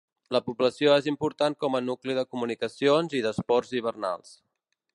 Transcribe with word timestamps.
La 0.35 0.39
població 0.45 0.93
és 1.01 1.09
important 1.11 1.57
com 1.65 1.77
a 1.79 1.81
nucli 1.89 2.17
de 2.19 2.23
comunicacions 2.31 3.15
i 3.19 3.21
d'esports 3.27 3.77
hivernals. 3.81 4.33